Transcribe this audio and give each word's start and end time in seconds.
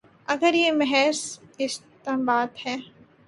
اگر 0.27 0.53
یہ 0.53 0.71
محض 0.71 1.39
استنباط 1.57 2.65
ہے۔ 2.65 2.75